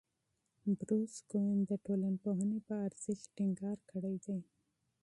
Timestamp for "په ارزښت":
2.67-3.25